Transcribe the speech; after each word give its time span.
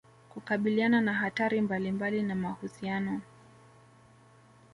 Kukabiliana 0.29 1.01
na 1.01 1.13
hatari 1.13 1.61
mbalimbali 1.61 2.23
na 2.23 2.35
mahusiano 2.35 3.21